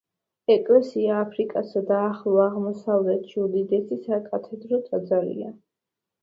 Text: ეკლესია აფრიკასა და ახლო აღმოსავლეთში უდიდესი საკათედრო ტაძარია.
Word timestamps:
ეკლესია 0.51 1.17
აფრიკასა 1.25 1.83
და 1.89 1.99
ახლო 2.05 2.39
აღმოსავლეთში 2.45 3.39
უდიდესი 3.45 3.99
საკათედრო 4.07 4.81
ტაძარია. 4.89 5.55